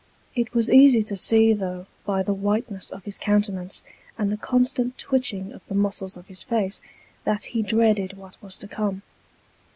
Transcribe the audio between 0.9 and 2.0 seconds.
to see, though,